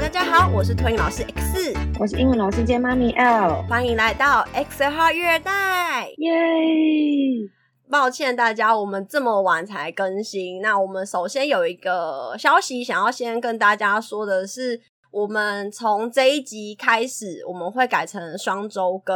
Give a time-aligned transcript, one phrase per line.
[0.00, 6.32] 大家好，我是托婴老师 X，我是英文老师兼妈咪 L，欢迎来到 X 号育儿袋，耶！
[7.90, 10.62] 抱歉大家，我们这么晚才更新。
[10.62, 14.80] 那我们首先有一个消息想要先跟大家说的是，
[15.10, 19.14] 我们从这一集开始，我们会改成双周更。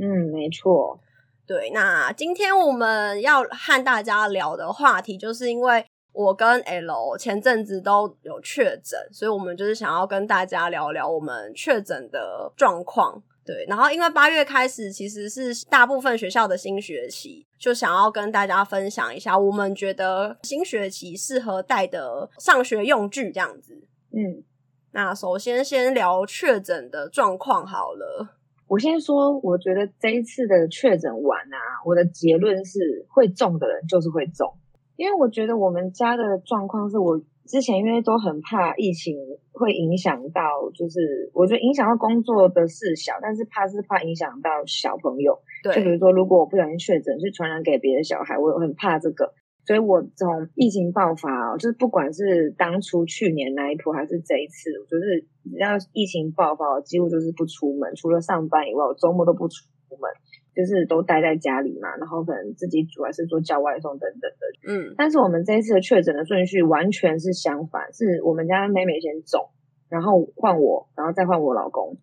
[0.00, 1.00] 嗯，没错。
[1.48, 5.84] 对，那今天我们要和大家聊的话题，就是因为。
[6.12, 13.22] 我跟 L 前阵子都有确诊，所以我们就是想要跟大家聊聊我们确诊的状况。
[13.44, 23.74] 对，然后因为八月开始其实是大部分学校的新学期，就想要跟大家分享一下我们觉得新学期适合带的上学用具这样子。
[24.12, 24.44] 嗯，
[24.92, 28.28] 那首先先聊确诊的状况好了。
[28.68, 34.54] 我先说，我觉得这一次的确诊完啊，我的结论是会中的人就是会中。
[35.02, 39.16] 因为我觉得我们家的状况是我之前因为都很怕疫情
[39.50, 40.40] 会影响到，
[40.72, 45.36] 就是我觉得影响到工作的事小，但是怕是怕影响到小朋友。
[45.64, 49.34] 对，就比如说如果我不小心确诊，去传染给别的小孩，我很怕这个。
[49.66, 59.66] 所以我从疫情爆发，就是不管是当初去年那一波还是这一次，我就是只要疫情爆发，我几乎就是不出门，除了上班以外，我周末都不出
[59.98, 60.06] 门。
[60.54, 64.72] 就是都待在家里嘛，然后可能自己煮还是做叫外送等等的。
[64.72, 69.50] 嗯，但是我们这一次的确诊的顺序完全是相反，是我们家妹妹先走，
[69.88, 71.96] 然后换我，然后再换我老公。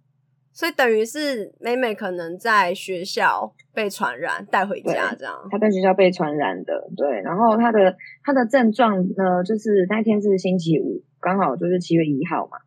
[0.51, 5.47] 所以等于是妹妹可能在学校被传染带回家这样。
[5.49, 7.21] 她在学校被传染的，对。
[7.21, 12.57] 然后她的她的症状呢，就是那天是星期五，刚好就是七月一号嘛。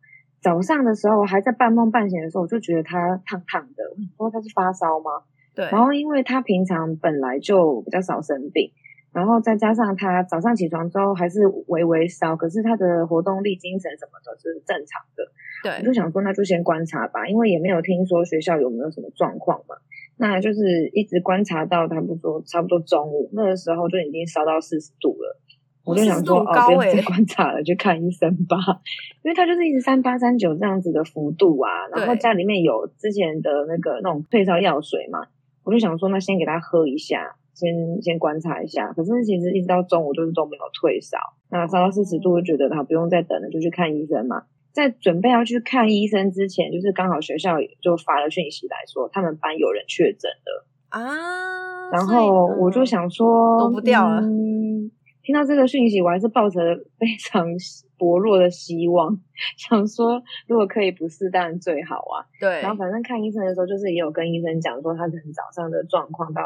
[0.41, 3.85] 早上的时候还在半梦半醒的时候，我就觉得她烫烫的，
[4.17, 5.11] 我说她是发烧吗？
[5.55, 8.70] 对，然后因为他平常本来就比较少生病，
[9.12, 15.24] 然后再加上他早上起床之后还是微微烧，可是他的活动力、精神什么的是正常的。
[15.62, 19.77] 对，我就想说那就先观察吧，因为也没有听说学校有没有什么状况嘛。
[20.18, 25.41] 那就是一直观察到差不多差不多中午那个时候就已经烧到四十度了，
[25.85, 28.57] 我就想说哦，不用再观察了，去看医生吧，
[29.23, 35.27] 因为他就是一直三八三九这样子的幅度啊，然后家里面有之前的那个那种退烧药水嘛。
[35.64, 38.92] 我就想说，那先给他喝一下，先先观察一下。
[38.92, 41.18] 可是其实一直到中午就是都没有退烧，
[41.50, 44.45] 那烧到四十度，就觉得他不用再等了，就去看医生嘛。
[44.73, 51.90] 在准备要去看医生之前，就是刚好学校就发了讯息来说，他们班有人确诊了啊。
[51.92, 54.23] 然后我就想说，躲不掉了。
[54.23, 54.90] 嗯，
[55.23, 56.58] 听到这个讯息，我还是抱着
[56.98, 57.46] 非常
[58.02, 59.17] 薄弱的希望，
[59.57, 62.27] 想说如果可以不试，当然最好啊。
[62.40, 62.61] 对。
[62.61, 66.42] 然后反正看医生的时候，就是也有跟医生讲说，他可能早上的状况到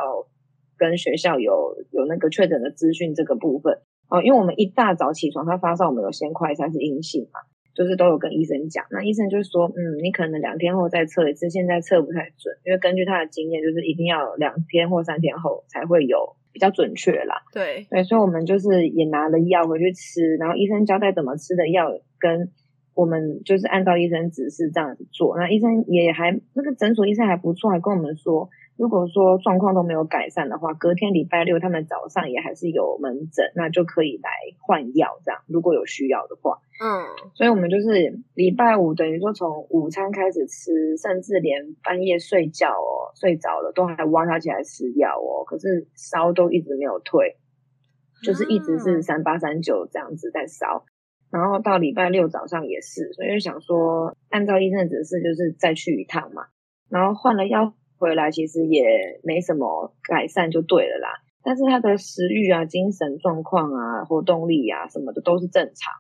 [0.77, 3.79] 跟学校有有那个确诊的资讯这个部分
[4.11, 7.41] 哦，因为我们一大早起床，他发烧，我们有先快筛是阴性嘛，
[7.75, 8.85] 就是都有跟医生讲。
[8.91, 16.37] 那医生就说，嗯，你可能两天后再测一次，现在测不太准，因为根据他的经验，就是一定要两天或三天后才会有。
[16.57, 22.49] 比较准确啦，对对，所以我们就是也拿了药回去吃，然后医生交代怎么吃的药，跟
[22.95, 25.37] 我们就是按照医生指示这样子做。
[25.37, 36.59] 那医生也还那个诊所医生还不错，还跟我们说，如果说状况都没有改善的话，隔天礼拜六他们早上也还是有门诊，那就可以来换药这样，如果有需要的话。
[36.79, 47.39] 嗯，所以我们就是礼拜五等于说从午餐开始吃，甚至连半夜睡觉哦，睡着了都还挖他起来吃药哦，可是烧都一直没有退，
[48.23, 50.85] 就是一直是三八三九这样子在烧，
[51.31, 56.49] 然后到礼拜六早上也是，所以想说按照医生的指示就是再去一趟嘛，
[56.91, 61.09] 然后换了药回来其实也没什么改善就对了啦，
[61.43, 65.93] 但是他的食欲啊、精神状况啊、活动力啊什么的都是正常。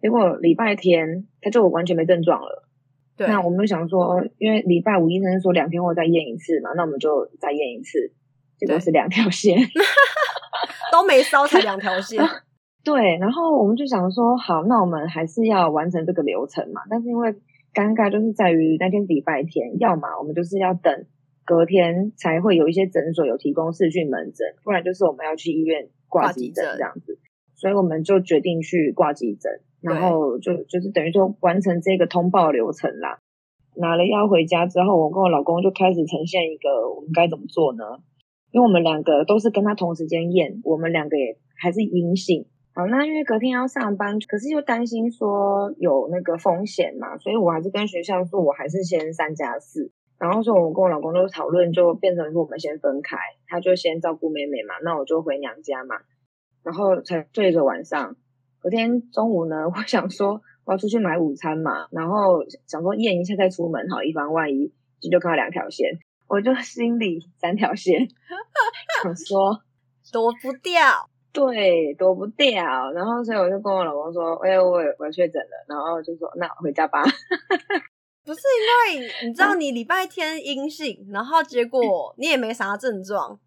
[0.00, 2.68] 结果礼拜天他就完全没症状了，
[3.16, 3.26] 对。
[3.26, 8.12] 那我们就想说，因为礼拜五医生说两天后再验一次嘛，那我们就再验一次，
[8.58, 9.56] 结果是两条线，
[10.92, 12.22] 都没烧才两条线。
[12.84, 16.82] 对，然后我们就想说，好，那我们还是要完成这个流程嘛。
[16.90, 17.32] 但是因为
[17.72, 21.06] 尴尬就是在于那天礼拜天，要么我们就是要等
[21.44, 27.18] 隔天才会有一些诊所有提供视讯门诊，不然就是我们要去医院挂急诊这样子。
[27.54, 29.52] 所以我们就决定去挂急诊。
[29.80, 33.18] 然后就就是等于说完成这个通报流程啦。
[33.76, 37.84] 拿了药回家之后，我跟我老公就开始呈现一个我们该怎么做呢？
[38.50, 42.46] 因为我们两个都是跟他同时间验，我们两个也还是阴性。
[42.72, 49.92] 好，那因为隔天要上班，可是又担心说有那个风险嘛，所以我还是跟学校说，我还是先三加四。
[50.18, 53.16] 然后说我跟我老公就讨论，就变成说我们先分开，
[53.46, 55.96] 他就先照顾妹妹嘛，那我就回娘家嘛，
[56.62, 58.16] 然后才对着晚上。
[58.60, 68.08] 昨天中午呢，我想说，我要出去买午餐嘛，然后想说验一下再出门，好，以防万一，就就看到两条线，我就心里三条线，
[69.02, 69.60] 想说
[70.10, 70.80] 躲不掉，
[71.32, 77.02] 对，躲不掉，然后所以我就跟我老公说，哎，我我我确诊了，然后就说那回家吧。
[78.24, 78.40] 不是
[78.90, 83.38] 因为你知道你礼拜天阴性，然后结果你也没啥症状，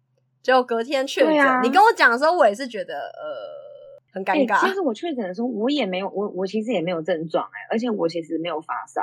[0.42, 1.38] 结果隔天确诊。
[1.38, 3.68] 啊、你跟我讲的时候，我也是觉得呃。
[4.10, 4.66] 很尴尬。
[4.66, 9.02] 其实我确诊的时候，我也没有，我我其实也没有症状哎，而且我其实没有发烧，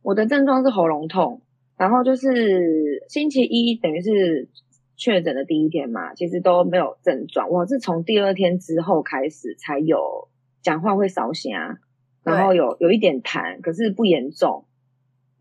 [0.00, 1.42] 我的症状是喉咙痛，
[1.76, 4.48] 然后就是星期一等于是
[4.96, 10.28] 确诊的第一天嘛，其实都没有症状，我是从第二天之后开始才有
[10.62, 11.82] 讲话会烧啊，
[12.22, 14.65] 然后有有一点痰，可是不严重。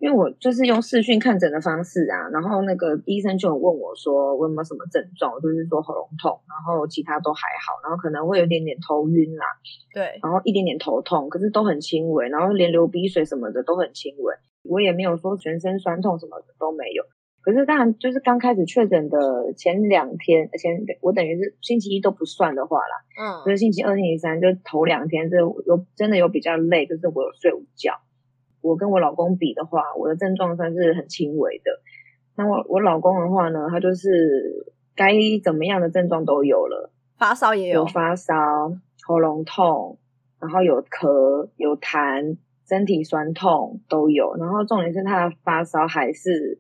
[0.05, 9.47] 因为我就是用视讯看诊的方式啊，然后那个医生就有问我说我有没有什么症状，就是说喉咙痛，然后其他都还好，然后可能会有点点头晕啦，
[9.91, 14.35] 对，然后一点点头痛，可是都很轻微，然后连流鼻水什么的都很轻微，
[14.69, 17.03] 我也没有说全身酸痛什么的都没有。
[17.41, 27.93] 可是当然就是刚开始确诊的前两天，前我等于是星期一都不算的话啦，嗯，就是星期二、星期三就头两天，这有真的有比较累，就是我有睡午觉。
[28.65, 31.71] 我跟我老公比的话，我的症状算是很轻微的。
[32.35, 35.13] 那我我老公的话呢，他就是该
[35.43, 38.33] 怎么样的症状都有了，发烧也有，有发烧、
[39.05, 39.99] 喉咙痛，
[40.39, 44.35] 然后有咳、有痰、身体酸痛都有。
[44.35, 46.59] 然后重点是他的发烧还是，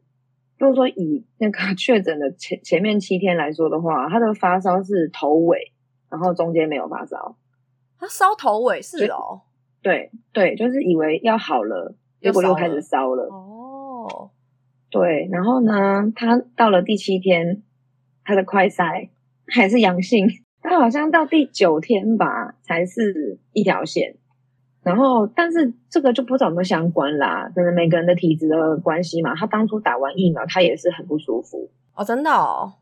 [0.59, 5.73] 如果说以那个 确诊的前前面七天来说的话，他的发烧是头尾，
[6.09, 7.35] 然后中间没有发烧。
[7.97, 9.41] 他烧头尾是哦。
[9.85, 13.25] 对对，就是以为要好了，结果又开始烧了。
[13.25, 14.31] 哦，
[14.89, 17.61] 对，然后呢，他到了第七天，
[18.23, 19.09] 他的快筛
[19.45, 20.27] 还是阳性，
[20.59, 24.15] 他好像到第九天吧，才是一条线。
[24.81, 29.35] 然后，但是这个就不知道有没有相关啦，可能每个人的体质的关系嘛。
[29.35, 32.73] 他当初打完疫苗，他也是很不舒服哦，真的哦。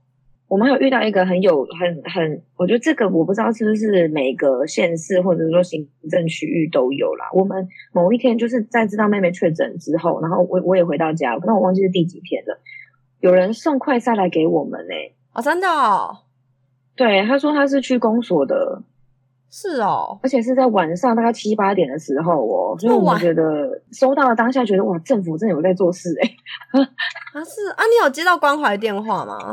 [0.54, 7.26] 我们还有遇到一个很有很很，我觉得这个我不知道是不是每个县市或者说行政区域都有啦。
[7.34, 12.60] 我们某一天就是在知道妹妹确诊之后，然后我我也回到家，那我忘记是第几天了。
[13.20, 15.16] 有人送快筛来给我们呢、欸。
[15.34, 16.18] 哦，真的哦？
[16.96, 18.84] 对，他说他是去公所的。
[19.50, 26.84] 是哦，而且是在晚上大概七八点的时候哦，所以我觉得收到了当下觉得哇，政府真的有在做事哎、欸。
[27.34, 29.52] 啊是啊，你有接到关怀电话吗？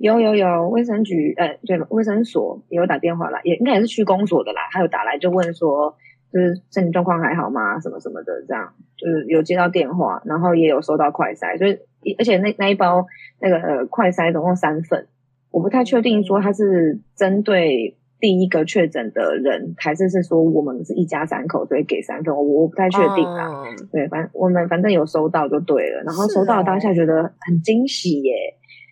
[0.00, 4.62] 有有有，卫生局，呃，对，卫生所也有打电话来，也应该也是区公所的啦。
[4.72, 5.94] 他有打来就问说，
[6.32, 7.78] 就是身体状况还好吗？
[7.78, 13.04] 什么什么的，这样就是有接到电话，然后也有收到快筛，所以而且那那一包
[13.42, 15.06] 那个呃快筛总共三份，
[15.50, 23.64] 我不太确定说他是针对第一个确诊的人，还是是说我们是一家三口，所以给三份，我我不太确定啦。
[23.66, 28.32] 嗯、对，反正我们反正有收到就对了，然后收到当下觉得很惊喜耶。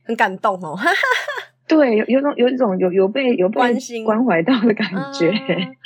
[0.09, 0.77] 很感动哦，
[1.69, 5.77] 对，有有种有一种有有被有被关心关怀到的感觉，嗯、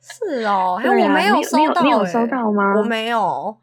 [0.00, 2.74] 是哦，还有，我没有收到，你有收到吗？
[2.76, 3.56] 我没有，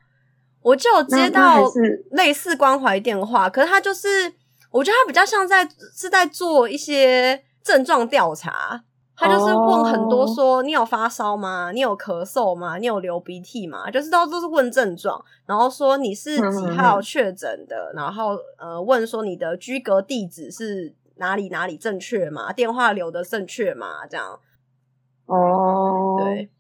[0.63, 1.63] 我就有接到
[2.11, 4.33] 类似关怀电话，可是他就是，
[4.71, 8.81] 我觉得他比较像在是在做一些症状调查。
[9.19, 11.71] 他就是问很多说，你有发烧吗？
[11.71, 12.77] 你有咳嗽吗？
[12.77, 13.89] 你有流鼻涕吗？
[13.89, 22.53] 就是都都是问症状，然后说你是几号确诊的，然后呃问说你的居隔地址是哪里哪里正确吗？
[22.53, 24.05] 电话留的正确吗？
[24.07, 24.39] 这样。
[25.25, 26.51] 哦，对，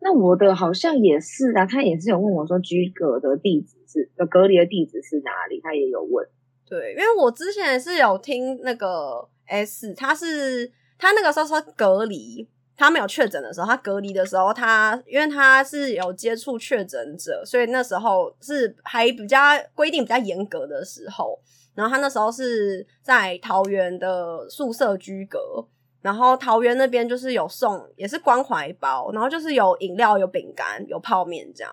[0.00, 6.26] 那我的好像也是啊，他也是有问我说居隔的地址是隔离的地址是哪里，他也有问。
[6.68, 10.72] 对，因为我之前是有听那个 S，他是。
[11.00, 19.38] 他那个时候说隔离，他没有确诊的时候，他隔离的时候，他因为他是有接触确诊者，所以那时候是还比较
[19.74, 21.38] 规定比较严格的时候。
[21.74, 25.66] 然后他那时候是在桃园的宿舍居隔，
[26.02, 31.72] 然后桃园那边就是有送，也是关怀包，然后就是有饮料、有饼干、有泡面这样。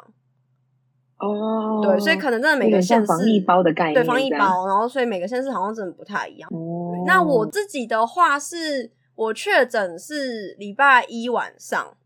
[1.19, 6.49] 哦，对，所以可能真的每个县市防疫包的概念，对防疫包，然后所以每个县市好像真的不太一样。
[6.53, 8.91] 哦，那我自己的话是。
[9.17, 11.97] 我确诊是礼拜一晚上，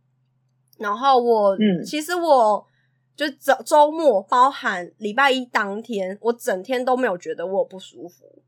[0.78, 2.66] 然后我、嗯、其实我
[3.18, 8.42] 就周周末，包含礼拜一当天，我整天都没有觉得我不舒服，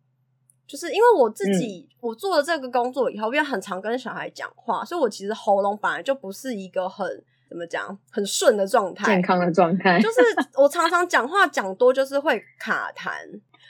[0.65, 7.05] 就是因为我自己、嗯、我做了这个工作以后，因为很常跟小孩讲话，所以我其实喉咙本来就不是一个很
[7.49, 10.21] 怎么讲很顺的状态，健康的状态，就是
[10.55, 13.11] 我常常讲话讲多就是会卡痰，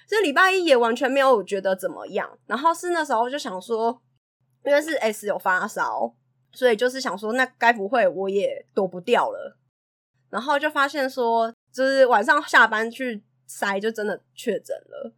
[0.08, 4.00] 所以礼拜一也完全没有觉得怎么样，然后是那时候就想说。
[4.66, 6.14] 因为是 S 有发烧，
[6.52, 9.58] 所以就是想说，那该不会我也躲不掉了？
[10.30, 15.14] 然后就发现说，就是晚上下班去筛，就真的确诊了。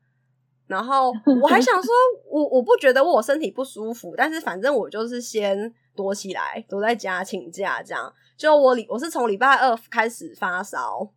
[0.67, 1.93] 然后我还想说，
[2.27, 8.11] 我我不觉得我身体不舒服，但是反正我就是先躲起来，躲在家请假这样。
[8.35, 11.07] 就我礼我是从礼拜二开始发烧，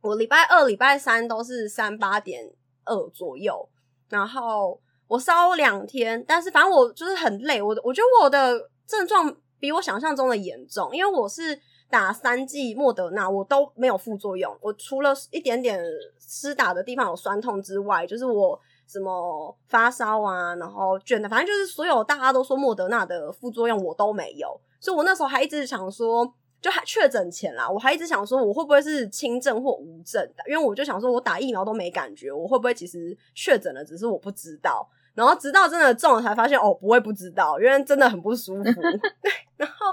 [0.00, 2.52] 我礼拜二、礼拜三都是三八点
[2.84, 3.70] 二左右，
[4.08, 4.81] 然后
[5.12, 11.58] 我烧两天，但是反正我就是很累，我我觉得我的症状比我想象中的严重，因为我是
[11.90, 15.78] 打三剂莫德纳，我都没有副作用，我除了一点点
[16.18, 18.58] 施打的地方有酸痛之外，就是我。
[18.88, 34.86] 什么发烧啊，然后倦的，反正就是所有大家都说莫德纳的副作用我都没有，所以我那时候还一直想说，就还确诊前啦，我还一直想说我会不会是轻症或无症的，因为我就想说我打疫苗都没感觉，我会不会其实确诊了，只是我不知道。
[35.14, 38.70] 然后直到真的中了才发现，哦，不会不知道，因为真的很不舒服。
[39.56, 39.86] 然后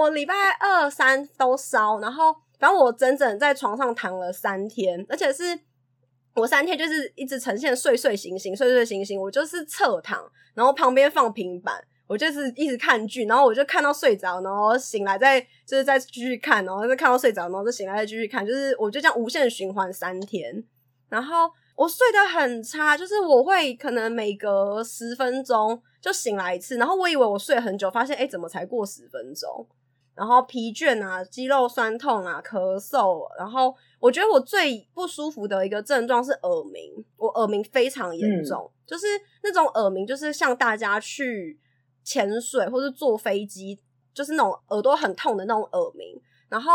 [0.00, 5.58] 我礼拜二三都烧，然后反正我整整在床上躺了三天，而且是。
[6.38, 9.18] 我三天就是一直呈现睡睡醒醒，睡睡醒醒。
[9.18, 20.62] 我就是侧躺，然后旁边放平板，我就是一直看剧，然后我就看到睡着，然后醒来再就是再继续看，然后再看到睡着，然后再醒来再继续看，就是我就这样无限循环三天。
[21.08, 29.66] 然后我睡得很差，就是我会可能每隔十分钟就醒来一次，然后我以为我睡很久，发现哎怎么才过十分钟？
[30.14, 39.06] 然后疲倦啊，肌肉酸痛啊，咳嗽，然后我觉得我最不舒服的一个症状是耳鸣，我耳鸣非常严重，嗯、就是
[39.42, 41.60] 那种耳鸣，就是像大家去
[42.02, 43.78] 潜水或是坐飞机，
[44.14, 46.18] 就是那种耳朵很痛的那种耳鸣。
[46.48, 46.72] 然后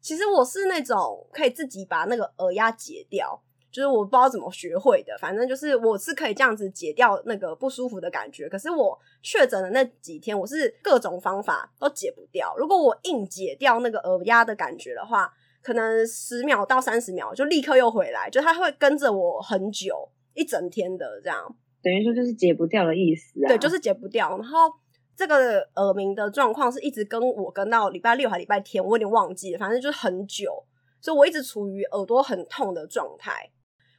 [0.00, 3.42] 其实我是那种可以自己把那个耳压解掉。
[3.74, 8.48] 就是我不知道怎么学会的，反正就是我是可以这样子解掉那个不舒服的感觉。
[8.48, 12.54] 可是我确诊的那几天，我是各种方法都解不掉。
[12.56, 15.28] 如果我硬解掉那个耳压的感觉的话，
[15.60, 21.56] 可能十秒到三十秒就立刻又回来，就它会跟着我很久，一整天的这样。
[21.82, 23.48] 等于说就是解不掉的意思啊。
[23.48, 24.30] 对，就是解不掉。
[24.38, 24.70] 然后
[25.16, 30.64] 这个耳鸣的状况是一直跟我跟到礼拜六还礼拜天，我有点忘记了，反正就是很久，
[31.00, 33.50] 所以我一直处于耳朵很痛的状态。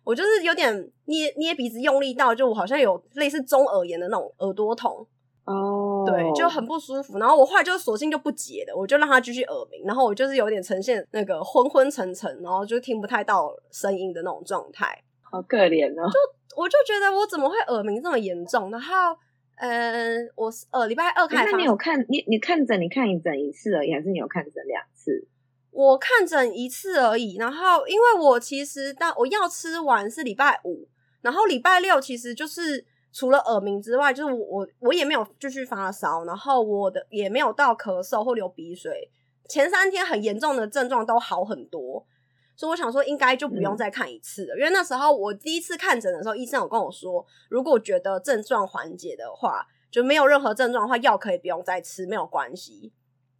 [0.06, 0.74] 我就是有点
[1.06, 5.06] 捏捏鼻子用力到，就我好像有类似中耳炎的那种耳朵痛
[5.46, 7.18] 哦，对，就很不舒服。
[7.18, 9.84] 然后我后来就索性就不解了，我就让他继续耳鸣。
[9.86, 16.10] 然后我就是有点呈现那个昏昏沉沉，然后就听不太到声音的那种状态，好可怜哦。
[16.10, 18.72] 就我就觉得我怎么会耳鸣这么严重？
[18.72, 18.94] 然后，
[19.58, 25.28] 嗯、呃，我呃礼拜二开始，那你有看你你看诊，你看一诊一次而已，还是你有看诊两次？
[25.76, 30.88] 我看诊一次而已，然后因为我其实到我药吃完是礼拜五，
[31.22, 39.12] 然后礼拜六其实就是除了耳鸣之外，就是我我我也没有继续发烧，然后我的也没有到咳嗽或流鼻水，
[39.50, 42.06] 前三天很严重的症状都好很多，
[42.56, 52.94] 所以我想说应该就不用再看一次了，嗯、因为那时候我第一次看诊的时候，医生有跟我说，如果觉得症状缓解的话，就没有任何症状的话，药可以不用再吃，没有关系。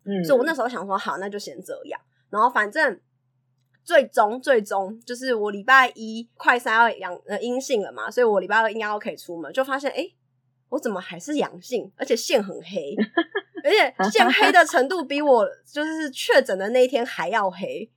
[0.04, 2.02] 嗯，所以我那时候想说，好，那就先这样。
[2.36, 3.00] 然后反正
[3.86, 10.14] 最终最终就是我礼拜一快三要阳呃阴性了嘛，所以我礼拜二应该都可以出门，就发现诶
[10.68, 12.94] 我怎么还是阳性，而且线很黑，
[13.64, 17.90] 而且线黑的程度比我就是确诊的那一天还要黑，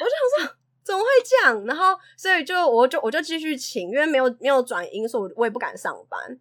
[0.00, 1.64] 我就想说怎么会这样？
[1.66, 6.38] 然后所以就我就我就继续请，因为没有没有转阴，所以我也不敢上班。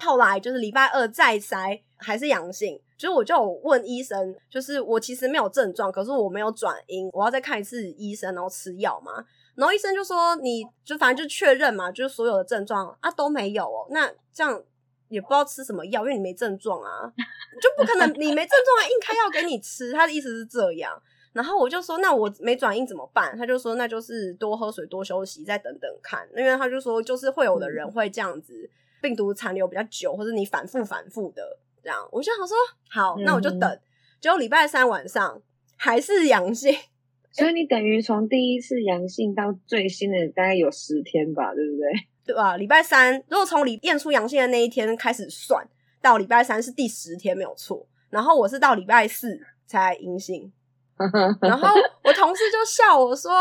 [0.00, 2.80] 后来就是礼拜二再筛还是阳性。
[2.98, 9.24] 所以我就有问医生，就是我其实没有症状，可是我没有转阴，我要再看一次医生，然后吃药嘛。
[9.54, 13.86] 然后医生就说，你就反正就确认嘛，就是所有的症状啊都没有哦。
[13.90, 14.62] 那这样
[15.08, 17.10] 也不知道吃什么药，因为你没症状啊，
[17.58, 19.92] 就不可能你没症状还硬开药给你吃。
[19.92, 21.00] 他的意思是这样。
[21.32, 23.34] 然后我就说，那我没转阴怎么办？
[23.38, 26.28] 他就说，那就是多喝水，多休息，再等等看。
[26.36, 28.68] 因为他就说，就是会有的人会这样子，
[29.00, 31.58] 病毒残留比较久，或者你反复反复的。
[31.82, 32.56] 这样，我就想说，
[32.90, 33.70] 好，那我就等。
[33.70, 33.80] 嗯、
[34.20, 35.40] 结果礼拜三晚上
[35.76, 36.74] 还是阳性，
[37.32, 41.88] 所以你等于从第一次阳性到最新的大概有十天吧，对不对？
[42.26, 42.56] 对吧？
[42.56, 45.66] 礼拜三如果从你验出阳性的那一天开始算，
[46.02, 47.86] 到礼拜三是第十天没有错。
[48.10, 50.52] 然后我是到礼拜四才阴性，
[51.40, 51.68] 然后
[52.04, 53.32] 我同事就笑我说，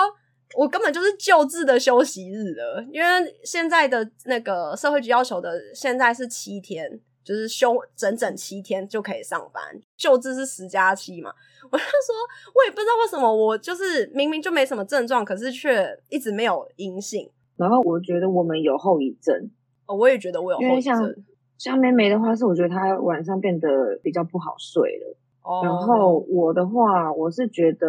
[0.56, 3.08] 我根本就是救治的休息日了，因为
[3.44, 7.00] 现在的那个社会局要求的现在是七天。
[7.22, 9.62] 就是休整整七天就可以上班，
[9.96, 11.32] 救治是十加七嘛。
[11.70, 12.16] 我就说，
[12.56, 17.30] 我也不知道为什么，我就是明明就没什么症状，可是却一直没有阴性。
[17.56, 19.48] 然后我觉得我们有后遗症，
[19.86, 20.96] 哦，我也觉得我有后遗症。
[20.96, 21.16] 像
[21.60, 23.68] 像梅梅的话，是我觉得她晚上变得
[24.02, 25.18] 比较不好睡了。
[25.44, 25.62] 哦。
[25.64, 27.88] 然后我的话，我是觉得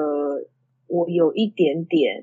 [0.87, 2.23] 我有一点点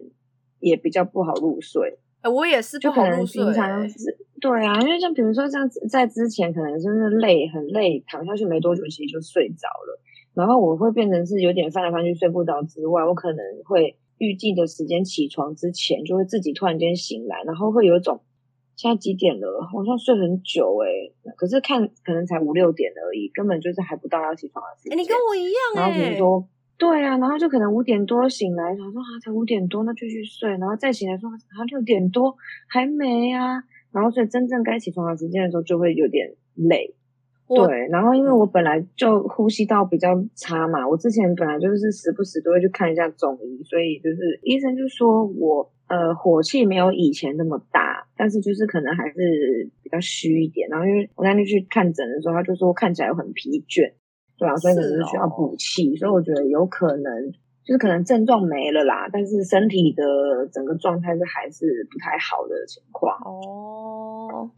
[0.60, 1.98] 也比较不好入睡。
[2.24, 3.48] 我也是不好入睡、欸。
[3.48, 10.02] 就可能平常是对啊，因为像比如说像在之前可能就是累很累，躺下去没多久其实就睡着了。
[10.34, 18.22] 然后我会变成是有点翻来翻去睡不着之外，我可能会预计的时间起床之前就会自己突然间醒来，然后会有一种
[18.76, 24.98] 现在几点了，好像睡很久哎、欸，可是看可能才五六点而已，根本就是还不到要起床的时间。
[24.98, 25.54] 你跟我一样。
[25.76, 26.48] 然后比如说，
[26.78, 32.36] 对啊，然后就可能五点多醒来，想说啊才五点多，那就去睡，然后再醒来说啊六点多
[32.68, 36.94] 还没啊，然后所以真正该起床的时间的时候就会有点累。
[37.48, 50.68] 对，然后因为我本来就呼吸道比较差嘛，我之前本来就是时不时都会去看一下中医，所以就是医生就说我呃火气没有以前那么大，但是就是可能还是比较虚一点。
[50.68, 53.94] 然后因为我那天去看诊的时候，他就说看起来很疲倦，
[54.38, 57.32] 对啊，所以可能是需要补气，所以我觉得有可能
[57.66, 60.04] 就是可能症状没了啦，但是身体的
[60.52, 64.50] 整个状态是还是不太好的情况哦。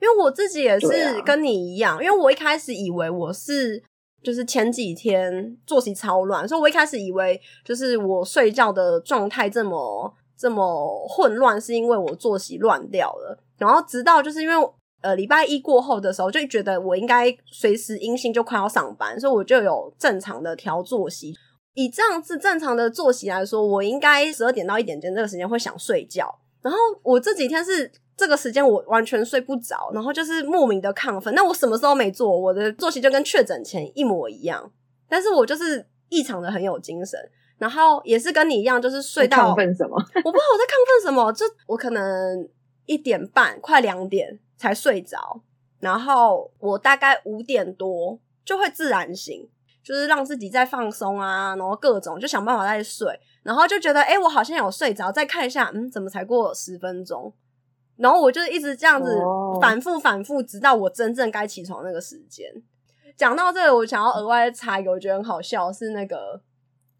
[0.00, 0.88] 因为我自己也是
[1.24, 3.82] 跟你一样，啊、因为我一开始以为我是
[4.22, 13.42] 就是前几天作息超乱，所以我一开始以为就是我睡觉的状态这么这么混乱，是因为我作息乱掉了。
[13.56, 14.54] 然后直到就是因为
[15.00, 21.34] 呃礼拜一过后的时候，就觉得我应该随时阴性就快要上班，所以我就有正常的调作息。
[21.74, 26.38] 以这样子正常的作息来说，我应该十二点到一点间这个时间会想睡觉。
[26.62, 27.90] 然后我这几天是。
[28.18, 31.32] 这个时间我完全睡不着，然后就是莫名的亢奋。
[31.36, 32.36] 那我什么时候没做？
[32.36, 34.72] 我的作息就跟确诊前一模一样，
[35.08, 37.16] 但是我就是异常的很有精神，
[37.58, 39.94] 然后也是跟你一样，就是睡到亢奋什么？
[40.24, 42.48] 我不知道我在亢奋什么，就我可能
[42.88, 45.42] 一点半快两点才睡着，
[45.78, 49.46] 然后我大概五点多就会自然醒，
[49.84, 57.30] 就是让自己再放松啊，然后各种就想办法再睡，然后就觉得诶我好像有睡着，再看一下，嗯，怎么才过十分钟？
[57.96, 59.20] 然后我就一直这样子
[59.60, 62.50] 反复反复，直到我真正该起床那个时间。
[63.16, 66.40] 讲到这个，我想要额外插一个，我觉得很好笑，是那个，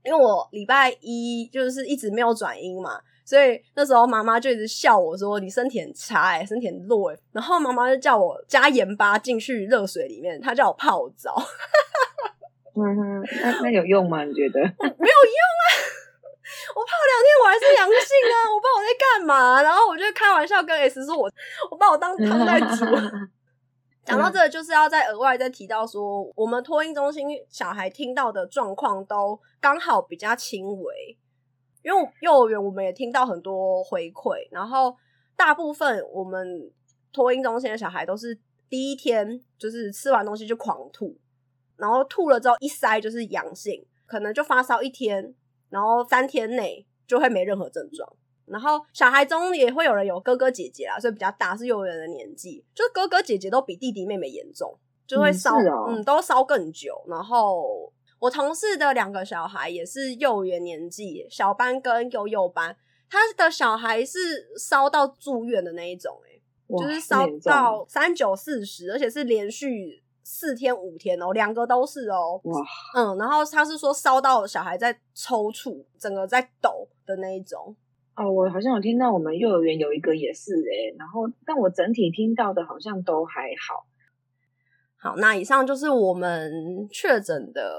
[0.05, 11.37] 因为我礼拜一就是一直没有转阴嘛，所以那时候妈妈就一直笑我说：“你身体很差哎、欸，身体很弱哎。”然后妈妈就叫我加盐巴进去热水里面，她叫我泡澡。
[12.75, 14.25] 嗯哼，那那有用吗？
[14.25, 14.59] 你觉得？
[14.81, 15.65] 没有用啊。
[16.75, 17.93] 我泡两天我还是阳性
[18.33, 18.37] 啊！
[18.51, 21.31] 我不知道我在干嘛，然后我就开玩笑跟 S 说我，我
[21.73, 22.87] 我把我当汤在 煮。
[24.07, 31.19] 讲到这个，就是要再额外再提到说，我们托婴中心小孩听到的状况都刚好比较轻微，
[31.89, 34.95] 因为幼儿园我们也听到很多回馈，然后
[35.35, 36.71] 大部分我们
[37.13, 41.17] 托婴中心的小孩都是第一天就是吃完东西就狂吐，
[41.77, 45.35] 然后吐了之后一筛就是阳性，可能就发烧一天。
[45.71, 48.11] 然后三天内就会没任何症状，
[48.47, 57.05] 然后小孩中也会有人有哥哥姐姐啦，所以比较大是幼儿园的年纪，就是哥哥姐姐都比弟弟妹妹严重，就会烧，嗯，哦、嗯，都烧更久。
[57.07, 62.77] 然后我同事的两个小孩也是幼儿园年纪，小班跟幼幼班，
[63.09, 66.21] 他的小孩是烧到住院的那一种、
[66.79, 70.03] 就是烧到三九四十，而且是连续。
[70.31, 72.39] 四天五天哦，两个都是哦。
[72.45, 72.61] 哇，
[72.95, 77.75] 嗯，然后他是说烧到小孩在抽搐，整个在抖的那一种。
[78.15, 83.87] 哦，我好像有听到我们幼儿园有一个也是诶，然后但我整体听到的好像都还好。
[85.01, 87.71] 好，那以上就是我们确诊的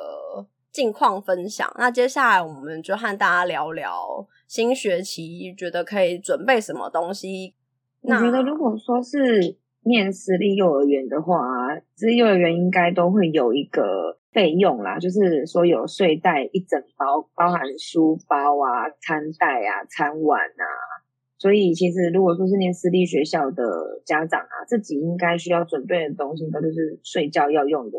[0.72, 1.72] 近况分享。
[1.78, 7.54] 那接下来我们就和大家聊聊新学期觉得可以准备什么东西。
[8.02, 9.58] 我觉得如果说是。
[9.84, 11.40] 念私立幼儿园的话，
[11.96, 20.66] 私立幼儿园应该都会有一个费用啦，就是说有睡袋一整包，包含书包啊、餐袋啊、餐碗啊。
[21.40, 23.64] 所以其实如果说是念私立学校的
[24.06, 27.98] 家长啊，自己应该需要准备的东西，都就是睡觉要用的，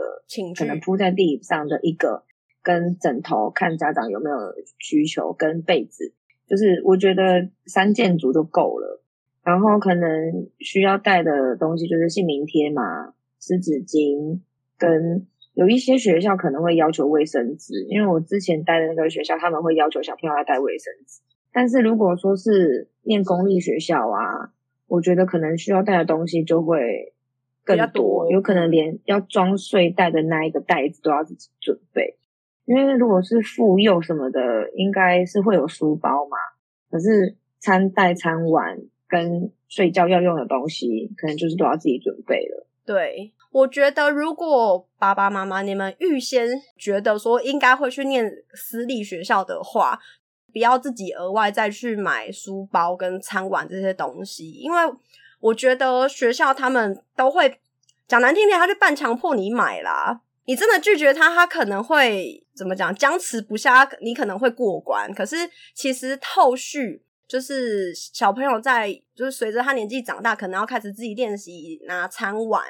[0.56, 2.22] 可能铺在地上的一个
[2.62, 4.36] 跟枕头，看家长有没有
[4.78, 6.12] 需求，跟被子，
[6.46, 9.00] 就是我觉得三件足就够了。
[9.42, 14.40] 然后可能需要带的东西就是姓名贴嘛、湿纸巾，
[14.76, 21.22] 跟有一些学校可能会要求卫生纸，因为我之前待的那个学校他们会要求小朋友要带卫生纸。
[21.52, 24.52] 但是如果说是念公立学校啊，
[24.86, 27.12] 我觉得可能需要带的东西就会
[27.64, 27.86] 更多，
[28.24, 32.16] 多有可能连要装睡袋的那一个袋子都要自己准备。
[32.64, 36.36] 因为如果是妇幼什么的，应该是会有书包嘛，
[36.90, 38.78] 可是餐袋、餐碗。
[39.10, 42.64] 跟睡觉要用的东西，可能就是都要自己准备了。
[42.86, 49.98] 对，我觉得如果爸爸妈妈你们预先觉得说应该会去念私立学校的话，
[50.52, 54.78] 不要自己额外再去买书包跟餐碗这些东西，因为
[55.40, 57.60] 我觉得学校他们都会
[58.06, 60.20] 讲难听点，他就半强迫你买啦。
[60.44, 62.94] 你真的拒绝他，他可能会怎么讲？
[62.94, 65.12] 僵持不下，你可能会过关。
[65.14, 65.36] 可是
[65.74, 72.64] 其实后续就是小朋友在，就是随着他年纪长大，可能要开始自己练习拿餐碗，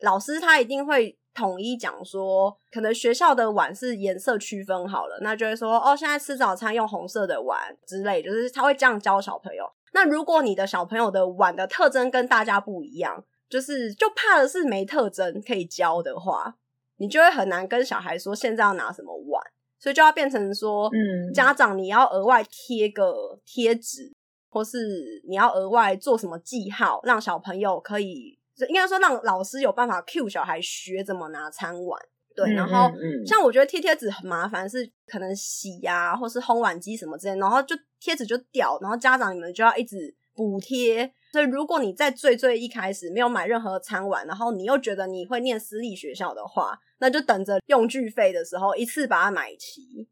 [0.00, 1.18] 老师他一定会。
[1.34, 9.64] 统一讲说，可能学校的碗是颜色区分好了，那就会说哦，现在吃早餐用红色的碗之类，就是他会这样教小朋友。
[9.94, 16.56] 那如果你的小朋友的碗的特征跟大家不一样，就是就怕的是没特征可以教的话，
[16.96, 19.42] 你就会很难跟小孩说现在要拿什么碗，
[19.78, 24.12] 所以就要变成说，嗯，家长你要额外贴个贴纸，
[24.48, 28.38] 或是你要额外做什么记号，让小朋友可以。
[28.68, 32.00] 应该说，让老师有办法 cue 小孩学怎么拿餐碗，
[32.34, 32.52] 对。
[32.54, 32.90] 然后，
[33.26, 41.12] 像我觉得贴贴纸很麻烦，是可能洗呀、啊，或是烘碗机什么之类，然后就贴纸就掉，然后家长你们就要一直补贴。
[41.32, 50.06] 所以，如果你在最最一开始没有买任何餐碗，然后你又觉得你会念私立学校的话，那就等着用具费的时候一次把它买齐。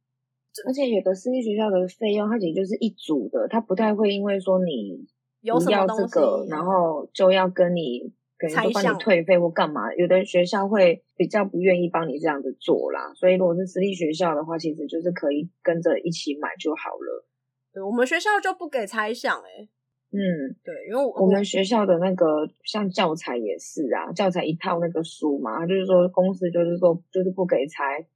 [0.67, 5.07] 而且，有的私立学校的费用，它其实就是一组的，它不太会因为说你
[5.43, 8.13] 有什么这个，然后就要跟你。
[8.41, 13.13] 可能就帮你退费或干嘛，有的学校会比较不愿意帮你这样子做啦。
[13.15, 17.27] 所以如果是私立学校的话，其实就是可以跟着一起买就好了。
[17.75, 19.69] 对，我们学校就不给猜想诶。
[20.13, 28.07] 嗯，对，因为我，我们学校的那个像教材也是啊，教材一套那个书嘛，就是说公司就是说就是不给拆。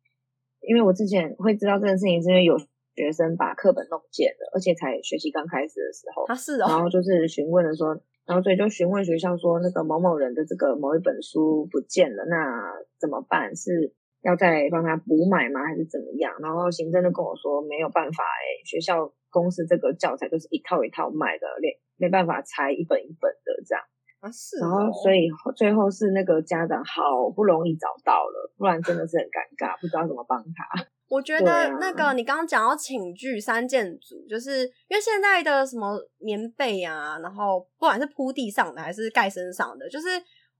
[0.66, 2.56] 因为我之前会知道这件事情，是因为有
[2.96, 8.00] 学生把课本弄见了，而且才学习刚开始的时候，他是哦，然后就是询问了说。
[8.26, 13.54] 然后所以就询问学校说，那个某某人的这个某一本书不见了，那怎么办？
[13.54, 15.60] 是要再帮他补买吗？
[15.64, 16.32] 还是怎么样？
[16.40, 23.84] 然后行政就跟我说没有办法，诶，学校公司这个教材都是一套一套卖的，没没办法拆一本一本的这样。
[24.20, 24.56] 啊，是。
[24.58, 30.80] 然后所以最后是那个家长好不容易找到了，不然真的是很尴尬，不知道怎么帮他。
[31.14, 40.08] 我觉得那个你刚刚讲到寝具三件组，就是因为现在的什么棉被啊，然后不管是铺地上的还是盖身上的，就是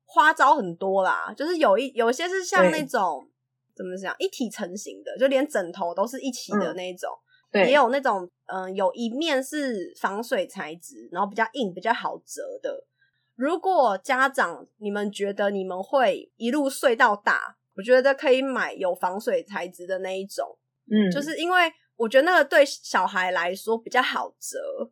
[0.05, 1.35] 花招很多啦。
[1.37, 3.29] 就是有一有一些是像那种
[3.75, 7.11] 怎么讲一体成型的，就连枕头都是一起的那种。
[7.51, 12.87] 对，也有那种嗯，有一面是防水材质，然后比较硬、比较好折的。
[13.35, 17.57] 如果家长你们觉得你们会一路睡到大。
[17.77, 20.57] 我觉得可以买有防水材质的那一种，
[20.91, 24.91] 嗯，就是因为我觉得那个对小孩来说比较好折，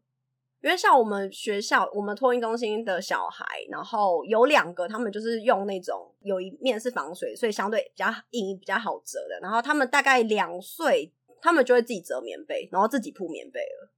[0.62, 9.38] 因为像我们学校，我们托运中心的小孩，然后有两个，他们就是用那种有一面是防水，所以相对比较硬、比较好折的。
[9.40, 13.91] 然后他们大概两岁，他们就会自己折棉被，然后自己铺棉被了。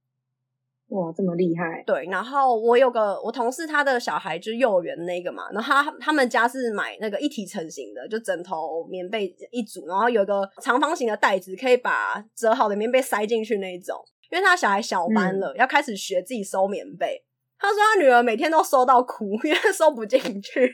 [0.89, 1.83] 哇，这么厉害！
[1.85, 13.97] 对，然后我有个我同事，他的小孩就是幼儿园那个嘛，然后他他们家是买那个一体成型的，就枕头、棉被一组，然后有个长方形的袋子，可以把折好的棉被塞进去那一种。
[14.31, 17.23] 因为他小孩小班了，嗯、要开始学自己收棉被。
[17.57, 20.71] 他说他女儿每天都收到哭，因为收不进去。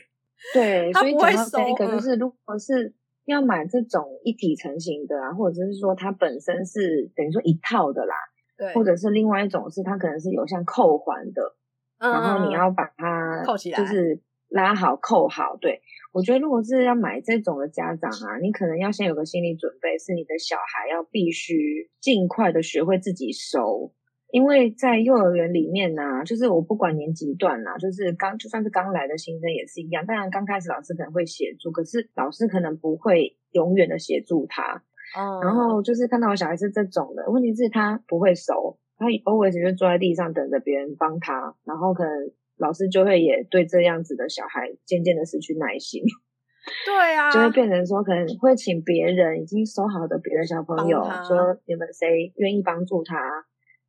[0.52, 1.58] 对，他不会收。
[1.68, 2.92] 一个就是如果是
[3.24, 8.14] 要买这种一体成型的啊，或者是说它本身是等于说一套的啦。
[8.56, 11.56] 对，或者是另外一种是它可能是有像扣环的，
[11.98, 15.56] 嗯、然后你要把它扣起来，就是拉好扣好。
[15.60, 15.80] 对，
[16.12, 23.92] 我觉得如果是要买这种的家长啊，你可能要先有个心理准备，是你的小孩要必须尽快的学会自己收，
[24.30, 34.82] 因为在幼儿园里面呢、啊，就是我不管年级段啊，就是刚就算是刚来的新生也是一样，当然刚开始老师可能会协助，可是老师可能不会永远的协助他。
[35.14, 35.44] Oh.
[35.44, 42.12] 然后就是看到我小孩是这种的，问题是他不会收，他 always 就坐在地上等着别人帮他，然后可能
[42.56, 46.02] 老师就会也对这样子的小孩渐渐的失去耐心。
[46.86, 53.18] 对啊，就会变成说可能会请别人已经收好的别的小朋友说，你们谁愿意帮助他？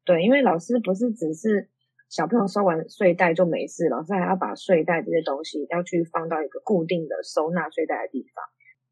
[0.03, 1.69] 对，因为老师不是只是
[2.09, 8.43] 小朋友收完睡袋就没事，老师还要把睡袋这些东西要去放到一个固定的收纳睡袋的地方。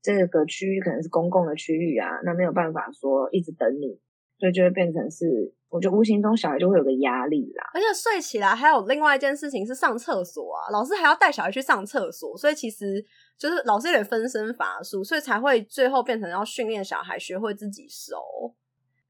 [0.02, 4.00] 这个区域可能是公共的区域啊，那没有办法说一直等你，
[4.40, 7.70] 所以就会变成是，我觉得无形中小孩就会有个压力啦。
[7.74, 13.06] 而且睡起来还有另外一件事情是上厕所啊，老师还要带小孩去上厕所，所以其实
[13.38, 18.16] 就是老师有点分身乏术，所以才会最后变成要训练小孩学会自己收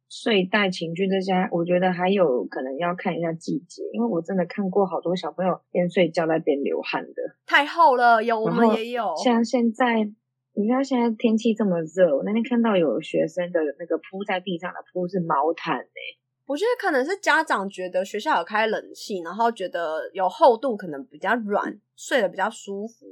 [0.10, 1.32] 睡袋、情具这些。
[1.54, 7.14] 我觉得还有可能要看一下季节，因为我真的看过好多小朋友边睡觉在边流汗的，
[7.46, 10.12] 太厚了，有我们也有，像现在。
[10.54, 23.06] 你知道现在天气这么热，我那天看到有学生的那个铺在地上的铺是毛毯诶、我觉得可能是家长觉得学校有开冷气，然后觉得有厚度，可能比较软，睡得比较舒服。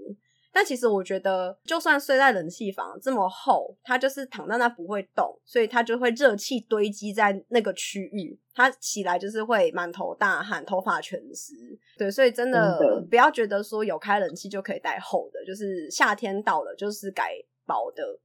[0.52, 11.54] 但其实我觉得，就算睡在冷气房这么厚，它就是躺在那不会动，所以它就会热气堆积在那个区域，它起来就是会满头大汗，头发全湿。
[11.98, 17.34] 对，所以真的不要觉得说有开冷气就可以带厚的，就是夏天到了就是改
[17.66, 18.20] 薄的。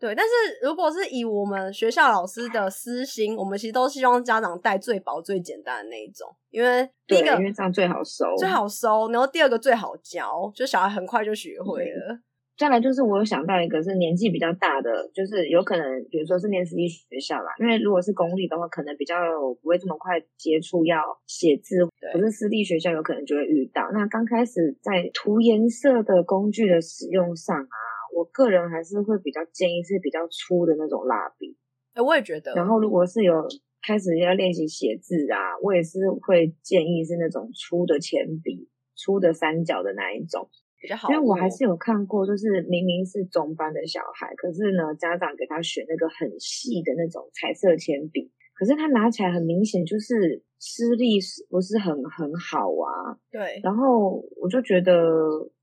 [0.00, 0.32] 对，但是
[0.62, 12.18] 如果是以我们学校老师的私心，我们其实都希望家长带最薄、最简单的那一种，因为第一个因为这样最好收，最好收，然后第二个最好教，就小孩很快就学会了。
[12.56, 19.16] 再来就是我有想到一个是年纪比较大的，就是有可能比如说是念私立学校啦，因为如果是公立的话，可能比较
[19.60, 21.76] 不会这么快接触要写字，
[22.10, 23.82] 可是私立学校有可能就会遇到。
[23.92, 27.76] 那刚开始在涂颜色的工具的使用上啊。
[28.12, 31.56] 我个人还是会比较建议是比较粗的那种蜡笔，
[31.94, 32.52] 哎，我也觉得。
[32.54, 33.46] 然后如果是有
[33.82, 40.48] 开始要练习写字啊，我也是会建议是那种粗的铅笔，粗的三角的那一种
[40.80, 41.08] 比较好。
[41.10, 51.16] 因为我还是有看过，就是明明是中班的小孩，可是呢，家长给他选那个很细的那种彩色铅笔，可是他拿起来很明显就是施力
[51.48, 53.16] 不是很很好啊。
[53.32, 53.58] 对。
[53.64, 54.92] 然后我就觉得。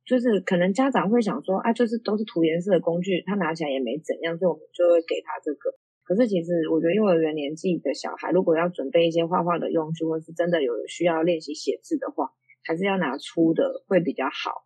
[0.07, 5.69] 就是可能家长会想说啊，就是都是涂颜色的工具，他拿起来也没怎样，所以我们就会给他这个。
[6.05, 12.31] 可是其实我觉得幼儿园年纪的小孩，如果要准备一些画画的用具，或是真的有需要练习写字的话，
[12.63, 14.63] 还是要拿粗的会比较好。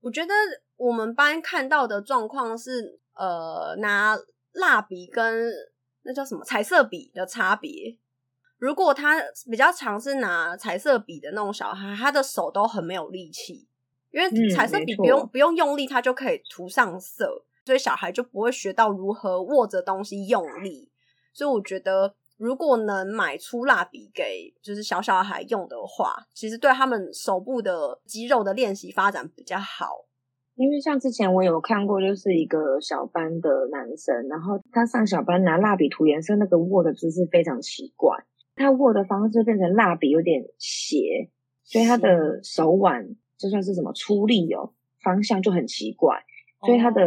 [0.00, 0.32] 我觉得
[0.76, 4.16] 我们班看到的状况是，呃，拿
[4.52, 5.50] 蜡笔跟
[6.04, 7.96] 那叫什么彩色笔的差别。
[8.58, 13.66] 如果他比较常是拿彩色笔的那种小孩，他的手都很没有力气。
[14.10, 20.88] 因为彩色笔不用、嗯、不用用力，他就可以涂上色，所以小孩就不会学到如何握着东西用力。
[21.32, 30.03] 所以我觉得，如果能买粗蜡笔给就是小小孩用的话，其实对他们手部的肌肉的练习发展比较好。
[30.56, 38.16] 因为像之前我有看过，就是一个小班的男生，然后他上小班拿蜡笔涂颜色，那个握的姿势非常奇怪，
[38.54, 41.30] 他握的方式变成蜡笔有点斜，
[41.62, 43.16] 所以他的手腕。
[43.36, 46.22] 就算是什么出力哦，方向就很奇怪，
[46.64, 47.02] 所以他的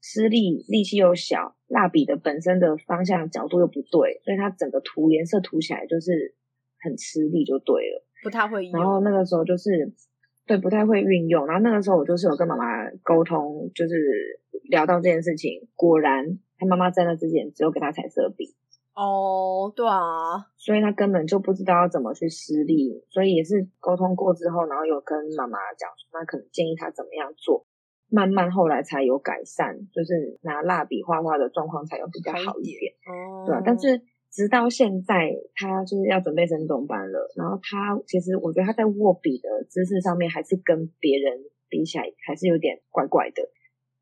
[0.00, 6.34] 施力力气又小，蜡笔的本身的方向角度又不对，所以他整个涂颜色涂起来就是
[6.80, 8.68] 很吃力，就对了，不太会。
[8.70, 9.92] 然后那个时候就是
[10.46, 11.46] 对，不太会运用。
[11.46, 12.64] 然后那个时候我就是有跟妈妈
[13.02, 13.94] 沟通，就是
[14.70, 18.54] 聊到这件事情，果然他妈妈在那之前只有给他彩色笔。
[18.94, 27.66] 哦，对啊，所以他根本就不知道要怎么去施力，所以也是沟通过之后，然后有跟妈妈讲说，那可能建议他怎么样做，
[28.08, 34.00] 慢慢后来才有改善，就是拿蜡笔画画的状况才有比较好一点，哦，对啊，但是
[34.36, 43.48] 直到现在，他就是要准备升中班了，然后他其实我觉得他在握笔的姿势上面，还是跟别人比起来，还是有点怪怪的，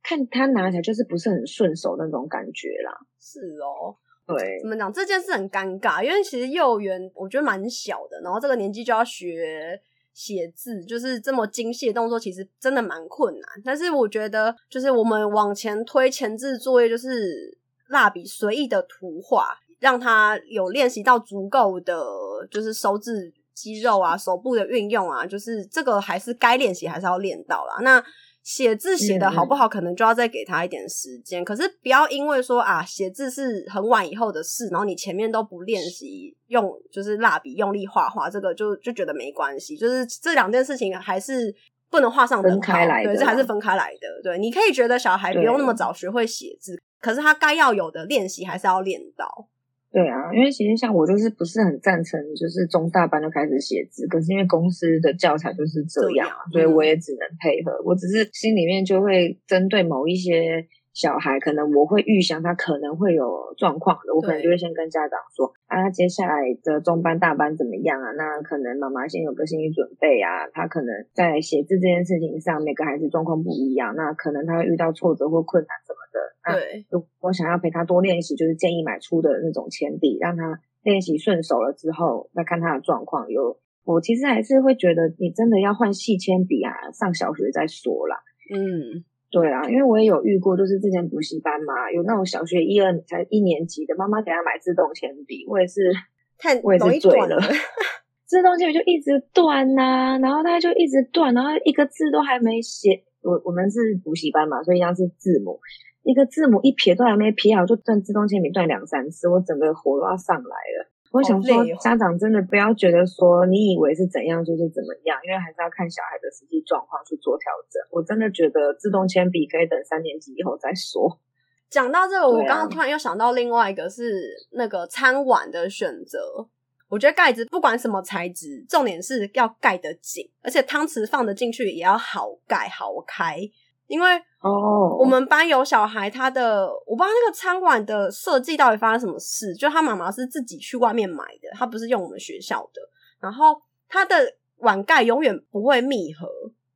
[0.02, 3.94] 看他拿起来就是不是很顺手那种感觉啦，是哦。
[4.26, 4.92] 对，怎么讲？
[4.92, 9.80] 这件事很尴尬，因为其实幼儿园我觉得蛮小的，然后这个年纪就要学
[10.14, 13.48] 写字，就是这么精细的动作，其实真的蛮困难。
[13.64, 22.02] 但是我觉得，就是我们往前推前置作业，就是蜡笔随意的图画，让他有练习到足够的
[22.50, 27.82] 就是手指肌肉啊、手部的运用啊，就是这个还是该练习还是要练到啦。
[27.82, 28.02] 那
[28.42, 31.42] 写字写的好不好，可能就要再给他一点时间。
[31.42, 39.76] 嗯、可是不要因为说啊，写字是很晚以后的事，然后你前面都不练习用，就是蜡笔用力画画，这个就就觉得没关系。
[39.76, 41.54] 就是这两件事情还是
[41.90, 42.72] 不能画上等号，
[43.04, 44.08] 对，这还是分开来的。
[44.22, 49.48] 对，你可以觉得小孩不用那么早学会写字，可是他该要有的练习还是要练到。
[49.94, 57.70] 对啊，因为其实像我就是不是很赞成，就是中大班就开始写字，可是因为公司的教材就是这样，嗯、所以我也只能配合。
[57.84, 68.12] 我只是心里面就会针对某一些小孩，可能我会预想他可能会有状况的，我可能就会先跟家长说啊，接下来的中班大班怎么样啊？
[68.12, 76.18] 那可能妈妈先有个心理准备啊，他可能在写字这件事情上，每个孩子状况不一样，那可能他会遇到挫折或困难什么的。
[76.44, 83.28] 对，如果想要陪他多练习，就是建议买粗的那种铅笔，让他练习顺手了之后，再看他的状况。
[83.28, 88.16] 有，我其实还是会觉得，你真的要换细铅笔啊，上小学再说啦。
[88.54, 89.02] 嗯，
[89.34, 95.90] 对啊，因为我也有遇过，就是之前补习班嘛，有那种小学一二才一年级的妈妈给他买自动铅笔，我也是，
[96.38, 97.36] 太我也是醉了，
[98.30, 103.02] 自动铅笔就一直断呐、啊，然后他就一直断，然后一个字都还没写。
[103.22, 105.58] 我我们是补习班嘛，所以一样是字母。
[106.04, 110.93] 一个字母一撇都还没撇好，就断自动铅笔断两三次，我整个火都要上来了。
[111.14, 117.80] 我想说，家长真的不要觉得说你以为是怎样就是怎么样，因为还是要看小孩的实际状况去做调整。
[117.92, 121.20] 我真的觉得自动铅笔可以等三年级以后再说。
[121.70, 126.48] 讲到这个，我刚刚突然又想到另外一个是那个餐碗的选择。
[126.88, 133.38] 我觉得盖子不管什么材质，重点是要盖得紧，而且汤匙放得进去也要好盖好开。
[133.86, 142.80] 因为哦，我们班有小孩，他的我不知道那个餐碗的设计到底发生什么事，就他妈妈是自己去外面买的，他不是用我们学校的。
[143.20, 146.28] 然后他的碗盖永远不会密合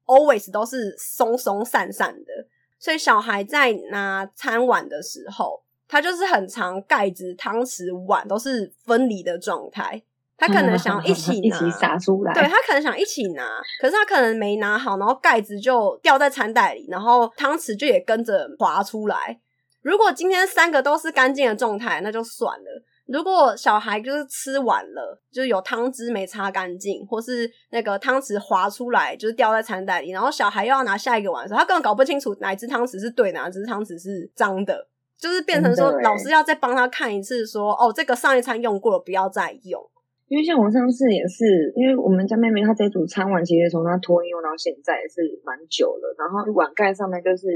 [0.06, 2.46] ，always 都是松松散散的。
[2.78, 10.02] 所以小孩在拿餐碗的时候，他就是很长盖子、汤匙、碗都是分离的状态。
[10.38, 12.32] 他可能想要一起拿， 一起撒出来。
[12.32, 13.44] 对，他可能想一起拿，
[13.80, 19.40] 可是他可能没拿好，然后盖子就掉在餐袋里，然后汤匙就也跟着滑出来。
[19.82, 22.84] 如果今天三个都是干净的状态，那就算了。
[23.06, 34.86] 如果小孩就是吃完了，就是有汤汁没擦干净，或是那个汤匙滑出来，就是掉在餐袋里，然后小孩又要拿下一个碗的时候，他根本搞不清楚哪只汤匙是对的，哪只汤匙是脏的，
[35.18, 39.82] 就是变成说老师要再帮他看一次说，说哦，这个上一餐用过了，不要再用。
[40.28, 47.48] 因为像我上次也是，因为我们家妹妹她这组餐碗其实从她托婴用到现在也是蛮久了，然后碗盖上面就是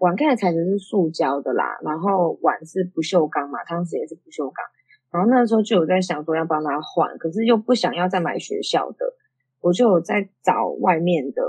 [0.00, 4.62] 碗盖的材质是塑胶的啦，然后碗是不锈钢嘛，汤匙也是不锈钢，
[5.10, 9.14] 然后那时候就有在想说要帮她换，可是又不想要再买学校的，
[9.62, 11.42] 我就有在找外面的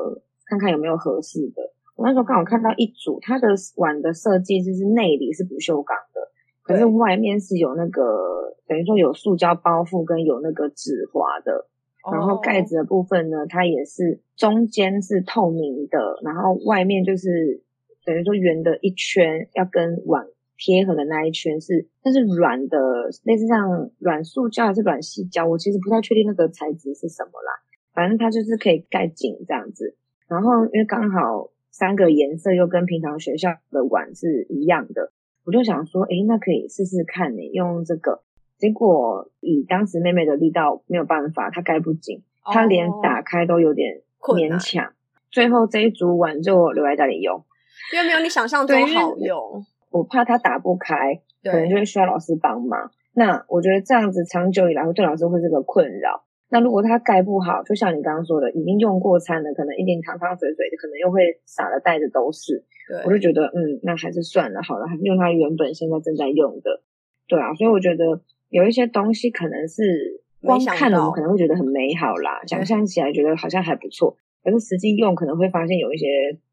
[0.46, 1.74] 看看有没有合适的。
[1.98, 6.22] 我那时候刚好看到一组，它的碗的设计就是内里是不锈钢的。
[6.68, 11.66] 可是外面是有那个，等于说有塑胶包覆跟有那个纸滑的，
[12.12, 17.64] 然后盖子的部分呢，它也是中间是透明的，然后外面就是
[18.04, 20.28] 等于说圆的一圈，要跟碗
[20.58, 22.78] 贴合的那一圈是，它是软的，
[23.24, 29.96] 类似像软塑胶还是软细胶，我其实不太确定那个材质是什么啦，反正它就是可以盖紧这样子，
[30.28, 35.14] 然后因为刚好三个颜色又跟平常学校的碗是一样的。
[35.48, 38.22] 我就想说，诶，那可以试试看呢，用这个。
[38.58, 44.92] 结果以当时妹妹的力道没有办法，她盖不紧，她连打开都有点勉强。
[45.32, 47.46] 最后这一组碗就留在家里用，
[47.94, 49.66] 因为没有你想象中好用。
[49.90, 52.92] 我怕它打不开，可能就会需要老师帮忙。
[53.14, 56.26] 那我觉得这样子长久以来会对老师会是个困扰。
[56.50, 62.64] 那如果它盖不好，就像你刚刚说的，已经用过餐了，可能一点汤汤水水的，可能又会洒的袋子都是。
[62.88, 66.82] 对，我就觉得，嗯，那还是算了好了，还是用它原本现在正在用的。
[67.28, 76.06] 对啊，所以我觉得有一些东西可能是光看了我们可能会觉得很美好啦，想象起来觉得好像还不错，可是实际用可能会发现有一些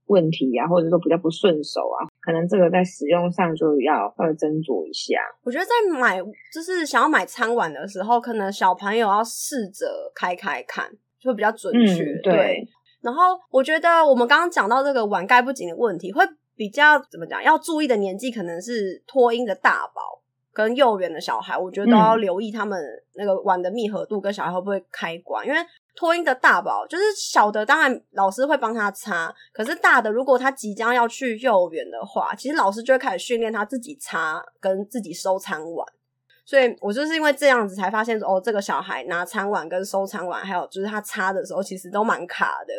[0.07, 5.19] 问题啊，或者说比较不顺手啊，可能这个在使用上就要稍微斟酌一下。
[5.43, 6.21] 我觉得在买
[6.53, 10.91] 就是想要买餐碗的时候，可能小朋友要试着开开看，
[11.21, 12.03] 就会比较准确。
[12.03, 12.33] 嗯、对。
[12.33, 12.69] 对
[13.05, 16.25] 然后我觉得我们刚刚讲到这个碗盖不紧的问题，会
[16.57, 17.45] 比较怎么讲？
[17.45, 20.23] 要注意的年纪可能是托婴的大宝
[20.55, 25.47] 跟幼儿园的小孩，我觉得都要留意他们那个碗的密合度跟小孩会不会开关。
[25.47, 25.59] 因为
[25.95, 35.87] 托婴的大宝就是小的，当然老师会帮他擦，可是大的如果他即将要去幼儿园的话，其实老师就会开始训练他自己擦跟自己收餐碗。
[36.47, 42.75] 所以我就是因为这样子才发现说，哦，这个小孩拿餐碗跟收餐碗，还有就是他擦的时候，其实都蛮卡的，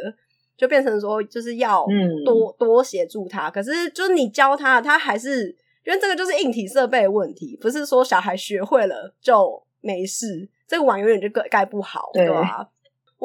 [0.55, 1.83] 就变成说就是要
[2.23, 3.49] 多、嗯、多协助他。
[3.49, 5.47] 可是就是你教他，他还是
[5.83, 10.47] 因为这个就是硬体设备的问题，不是说小孩学会了就没事。
[10.67, 12.63] 这个碗永远就盖盖不好，对吧？
[12.63, 12.74] 对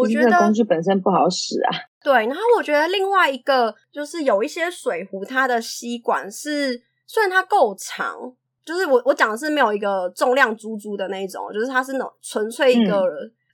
[0.01, 1.71] 我觉得工具本身不好使啊。
[2.03, 8.35] 对，然后我觉得另外一个就是有一些水壶，它的吸管是虽然它够长。
[8.63, 13.03] 就是我我讲的是没有一个重量珠珠的那一种，就是它是那种纯粹一个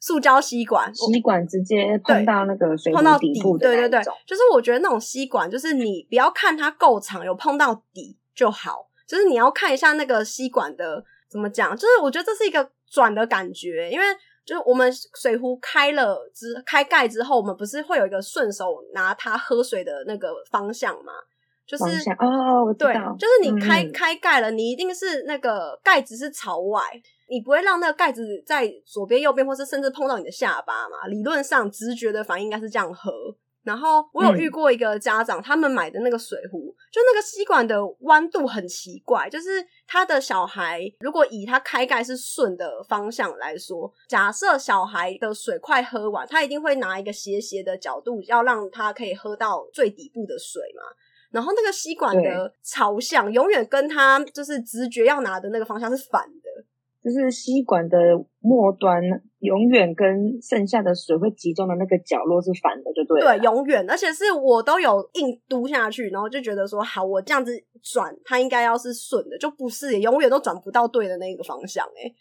[0.01, 14.05] 塑胶吸管，吸管直接碰到那个水壶底部的那种，碰到底，对对对，就是我觉得那种吸管，就是你不要看它够长，有碰到底就好，就是你要看一下那个吸管的怎么讲，就是我觉得这是一个转的感觉，因为
[14.47, 14.91] 就是我们
[15.21, 21.13] 水壶开了之开盖之后，我们不是会有一个顺手拿它喝水的那个方向吗？
[21.67, 21.85] 就是
[22.21, 26.81] 哦，对，就是你开、嗯、开盖了，你一定是那个盖子是朝外，
[27.29, 31.09] 你不会让那个盖子在左边、右边，或是甚至碰到你的下巴嘛？
[31.09, 33.13] 理论上直觉的反应应该是这样喝。
[33.67, 50.83] 然后我有遇过一个家长，嗯、他们买的那个水壶，就那个吸管的弯度很奇怪，就是他的小孩如果以他开盖是顺的方向来说，假设小孩的水快喝完，他一定会拿一个斜斜的角度，要让他可以喝到最底部的水嘛。
[51.33, 56.46] 然后那个吸管的朝向永远跟他就是直觉要拿的那个方向是反的，
[57.07, 57.97] 就是吸管的
[58.41, 59.01] 末端
[59.39, 63.39] 永远跟剩下的水会集中的那个角落是反的，就对了。
[63.39, 72.13] 对，永远，而且是我都有硬嘟下去，然后就觉得说，好，我这样子转，它应该要是顺的，就不是，永远都转不到对的那个方向，哎。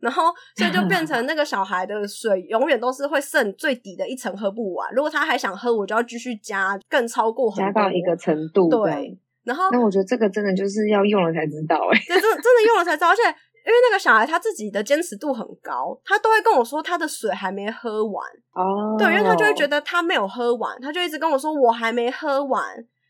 [0.00, 4.92] 然后，所以就变成那个小孩的水永远都是会剩最底的一层喝不完。
[4.92, 8.68] 如果他还想喝，我就要继续加，更超过很加到一个程度。
[8.68, 13.10] 对，然后那我觉得这个真的就是要用了才知道，哎，真真的用了才知道。
[13.10, 13.22] 而且
[13.64, 18.26] 因为那个小孩他自己的坚持度很高，他都会跟我说他的水还没喝完。
[18.54, 22.62] 哦，对，因为他就会觉得他没有喝完，他就一直跟我说我还没喝完。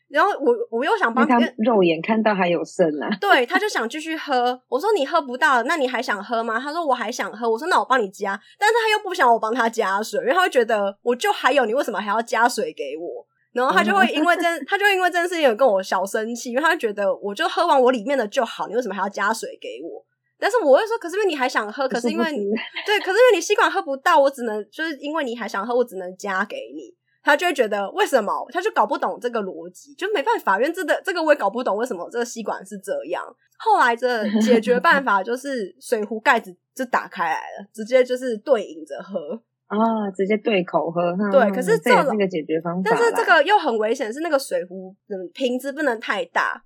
[0.08, 4.60] 然后我我又想帮他肉眼看到还有剩啊， 对，他就想继续喝。
[4.68, 6.60] 我说你喝不到，那你还想喝吗？
[6.60, 7.50] 他说我还想喝。
[7.50, 13.26] 我说那我帮你加，但是他又不想我帮他加水，因为他会觉得我就还有，你为什么还要加水给我？
[13.54, 20.04] 然后他就会因为这， 他就因为这件事情有跟我小生气，因为他觉得我就喝完我里面的就好，你为什么还要加水给我？
[20.42, 22.38] 但是我会说，可是因为你还想喝，可是因为你
[22.84, 26.92] 对，可是因为你吸管喝不到，我只能就是因为你还想喝，我只能加给你。
[27.22, 30.58] 他就会觉得为什么，他就搞不懂这个逻辑，就没办法。
[30.60, 33.24] 因为这个这个我也搞不懂为什么这个吸管是这样。
[33.56, 41.00] 后来这解决办法就是水壶盖子就打开来了，直接就是对饮着喝啊，直接对口喝。
[41.30, 46.64] 对，可是这这个解决方法，但是这个又很危险，是那个水壶嗯瓶子不能太大，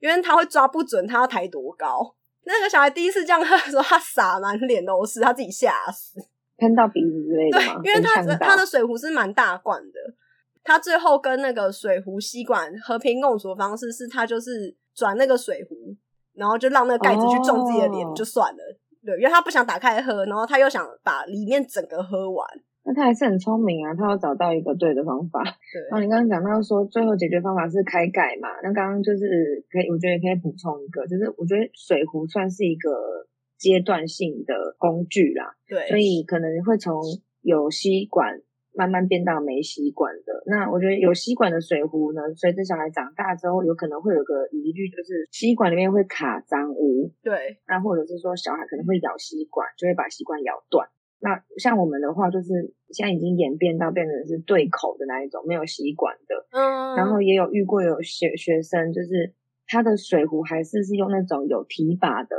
[0.00, 2.14] 因为它会抓不准它要抬多高。
[2.48, 6.18] 那个小孩第一次这样喝的时候，他洒满脸都是，他自己吓死。
[6.56, 7.58] 喷到鼻子之类的？
[7.58, 9.98] 对，因为他他的水壶是蛮大罐的，
[10.64, 15.94] 他最后跟那个水壶吸管和平共处的方式是，他就是转那个水壶，
[16.34, 18.58] 然后就让那个盖子去撞自己的脸就算了。
[18.58, 19.06] 哦。
[19.06, 22.46] 对，因为他不想打开喝，然后他又想把里面整个喝完。
[22.88, 25.44] 那他还是很聪明啊，他要找到一个对的方法。
[25.44, 28.48] 对，然后你刚刚讲到说最后解决方法是开盖嘛？
[28.62, 32.88] 那刚刚就是可以，我觉得可以补充一个，就是我觉得水壶算是一个。
[33.58, 37.02] 阶段性的工具啦，对，所以可能会从
[37.42, 38.40] 有吸管
[38.72, 40.44] 慢慢变到没吸管的。
[40.46, 47.10] 那我觉得有吸管的水壶呢，随着小孩长大之后，有可能会有个疑虑，就是吸管里面会卡脏污。
[47.20, 50.86] 对，那或者是说小孩可能会咬吸管，就会把吸管咬断。
[51.20, 56.46] 那像我们的话，就是现在已经演变到变成是对口的那一种，没有吸管的。
[56.52, 59.34] 嗯，然后也有遇过有学学生，就是
[59.66, 62.36] 他的水壶还是是用那种有提把的。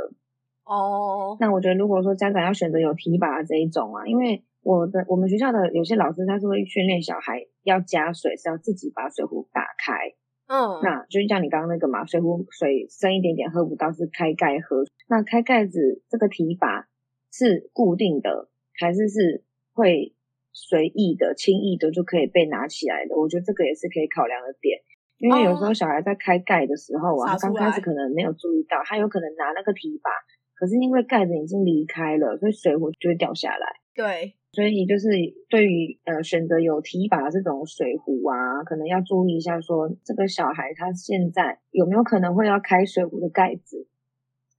[0.64, 10.14] 哦、oh.，那我觉得如果说家长要选择有提把的这一种啊，因为我的我们学校的有些老师他是会训练小孩要加水是要自己把水壶打开，
[10.46, 16.86] 嗯、oh.，那就是像你刚刚那个嘛，水壶水深一点点喝不到是开盖喝，那开盖子这个提把
[17.32, 18.48] 是固定的
[18.80, 20.14] 还是是会
[20.52, 23.14] 随意的轻易的就可以被拿起来的？
[23.16, 24.80] 我觉得这个也是可以考量的点，
[25.18, 27.58] 因为有时候小孩在开盖的时候啊，刚、oh.
[27.60, 30.10] 开始可能没有注意到，他有可能拿那个提把。
[30.54, 33.66] 可是因为盖子已经离开了，所以水壶就会掉下来。
[33.94, 35.08] 对，所以就是
[35.48, 43.86] 对于呃选择有提把这种水壶啊，可能要注意一下说，说这个小孩他现在有没有可能会要开水壶的盖子？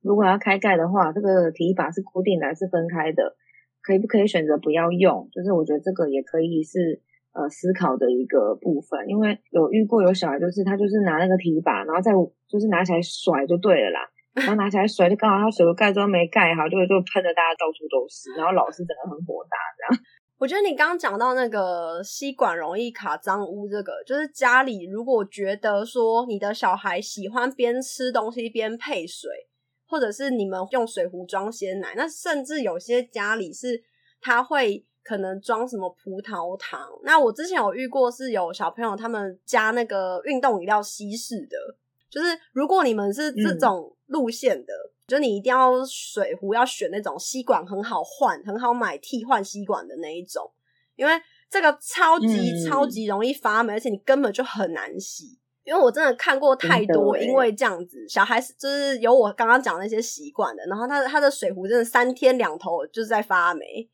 [0.01, 3.35] 如果要开盖的话，这个提把是固定的还是分开的？
[3.81, 5.27] 可以不可以选择不要用？
[5.31, 7.01] 就是我觉得这个也可以是
[7.33, 12.11] 呃思考的一个部分，因为有遇过有小孩就是他就是拿那个提把，然后再
[12.47, 13.99] 就是拿起来甩就对了啦。
[14.33, 18.31] 然后拿起来甩，就刚好他水壶盖都没盖好，就就喷的大家到处都是。
[18.37, 20.03] 然后老师整个很火大，这样。
[20.39, 29.29] 我觉得你刚刚讲到那个吸管容易卡脏污，这个就是家里如果觉得说你的小孩喜欢边吃东西边配水，
[29.91, 33.83] 或者是你们用水壶装鲜奶，那甚至有些家里是
[34.19, 36.89] 他会可能装什么葡萄糖。
[37.03, 41.57] 那我之前有遇过是有小朋友他们加那个运动饮料稀释的，
[42.09, 43.95] 就是如果你们是这种。
[44.11, 44.73] 路线的，
[45.07, 50.51] 就你一定要水壶要选那种吸管很好换、很好买替换吸管的那一种，
[50.97, 51.13] 因为
[51.49, 55.39] 这个超级、嗯、超级容易发霉，而且你根本就很难洗。
[55.63, 63.89] 因为我真的看过太多，因为这样子小孩就是有我刚刚讲那些习惯的，然后他的他的水壶真的三天两头就是在发霉。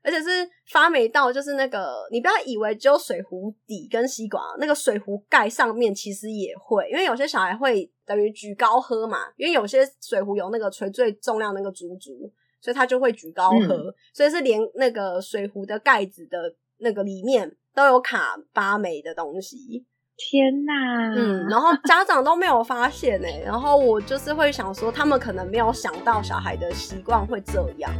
[0.00, 19.84] 而且是发霉到，就是那个，你不要以为只有水壶底跟吸管，那个水壶盖上面其实也会，因为有些小孩会等于举高喝嘛，因为有些水壶有那个垂坠重量那个足足，所以他就会举高喝，嗯、所以是连那个水壶的盖子的那个里面都有卡发霉的东西。
[20.18, 20.72] 天呐！
[21.16, 27.90] 嗯，然后 家长都没有发现呢、欸，然后我就是会想说，他们可能没有想到小孩的习惯会这样。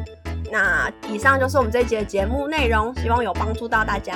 [0.50, 4.14] 那以上就是我们这一集的节目内容，希望有帮助到大家。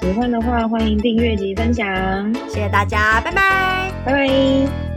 [0.00, 1.86] 喜欢的话，欢迎订阅及分享。
[2.48, 4.89] 谢谢大家，拜拜，拜拜。